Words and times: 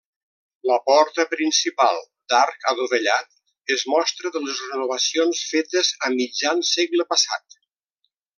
La 0.69 0.77
porta 0.85 1.25
principal, 1.33 1.99
d'arc 2.33 2.65
adovellat, 2.71 3.29
és 3.77 3.85
mostra 3.93 4.33
de 4.37 4.41
les 4.47 4.63
renovacions 4.71 5.43
fetes 5.51 5.93
a 6.09 6.11
mitjan 6.17 6.65
segle 6.73 7.07
passat. 7.15 7.61